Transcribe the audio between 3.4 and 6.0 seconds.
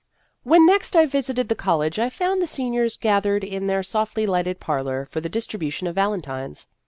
in their softly lighted parlor for the distribution of